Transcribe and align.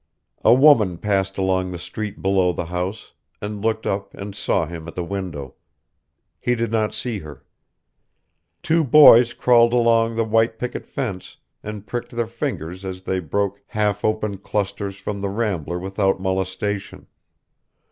A 0.43 0.51
woman 0.51 0.97
passed 0.97 1.37
along 1.37 1.69
the 1.69 1.77
street 1.77 2.23
below 2.23 2.51
the 2.53 2.65
house, 2.65 3.11
and 3.39 3.61
looked 3.61 3.85
up 3.85 4.15
and 4.15 4.33
saw 4.35 4.65
him 4.65 4.87
at 4.87 4.95
the 4.95 5.03
window. 5.03 5.53
He 6.39 6.55
did 6.55 6.71
not 6.71 6.95
see 6.95 7.19
her. 7.19 7.45
Two 8.63 8.83
boys 8.83 9.33
crawled 9.35 9.73
along 9.73 10.15
the 10.15 10.23
white 10.23 10.57
picket 10.57 10.87
fence, 10.87 11.37
and 11.61 11.85
pricked 11.85 12.15
their 12.15 12.25
fingers 12.25 12.83
as 12.83 13.03
they 13.03 13.19
broke 13.19 13.61
half 13.67 14.03
open 14.03 14.39
clusters 14.39 14.95
from 14.95 15.21
the 15.21 15.29
rambler 15.29 15.77
without 15.77 16.19
molestation. 16.19 17.05